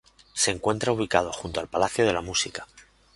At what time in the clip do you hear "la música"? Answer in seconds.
2.13-2.65